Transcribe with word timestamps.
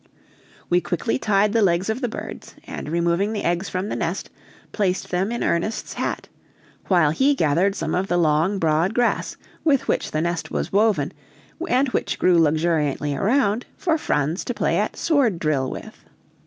We 0.67 0.81
quickly 0.81 1.19
tied 1.19 1.53
the 1.53 1.61
legs 1.61 1.87
of 1.87 2.01
the 2.01 2.07
birds, 2.09 2.55
and 2.65 2.89
removing 2.89 3.33
the 3.33 3.43
eggs 3.43 3.69
from 3.69 3.87
the 3.87 3.95
nest, 3.95 4.31
placed 4.71 5.11
them 5.11 5.31
in 5.31 5.43
Ernest's 5.43 5.93
hat; 5.93 6.27
while 6.87 7.11
he 7.11 7.35
gathered 7.35 7.75
some 7.75 7.93
of 7.93 8.07
the 8.07 8.17
long, 8.17 8.57
broad 8.57 8.95
grass, 8.95 9.37
with 9.63 9.87
which 9.87 10.09
the 10.09 10.21
nest 10.21 10.49
was 10.49 10.73
woven, 10.73 11.13
and 11.69 11.89
which 11.89 12.17
grew 12.17 12.39
luxuriantly 12.39 13.13
around, 13.15 13.67
for 13.77 13.95
Franz 13.95 14.43
to 14.45 14.55
play 14.55 14.75
at 14.79 14.95
sword 14.97 15.37
drill 15.37 15.69
with. 15.69 16.03